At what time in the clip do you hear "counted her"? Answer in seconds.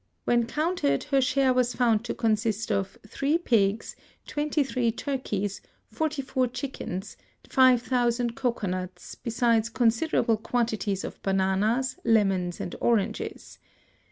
0.47-1.21